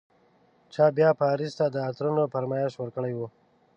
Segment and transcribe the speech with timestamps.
[0.73, 3.19] چا بیا پاریس ته د عطرونو فرمایش ورکړی و.